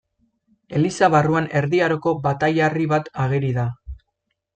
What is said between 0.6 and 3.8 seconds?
Eliza barruan Erdi Aroko bataiarri bat ageri da.